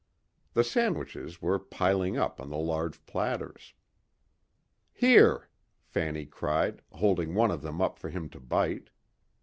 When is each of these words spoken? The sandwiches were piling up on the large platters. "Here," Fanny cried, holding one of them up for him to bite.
The 0.53 0.63
sandwiches 0.63 1.43
were 1.43 1.59
piling 1.59 2.17
up 2.17 2.41
on 2.41 2.49
the 2.49 2.57
large 2.57 3.05
platters. 3.05 3.75
"Here," 4.91 5.47
Fanny 5.83 6.25
cried, 6.25 6.81
holding 6.91 7.35
one 7.35 7.51
of 7.51 7.61
them 7.61 7.79
up 7.83 7.99
for 7.99 8.09
him 8.09 8.27
to 8.29 8.39
bite. 8.39 8.89